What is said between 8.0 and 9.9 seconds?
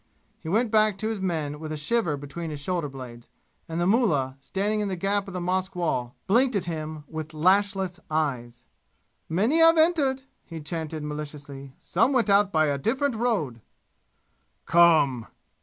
eyes. "Many have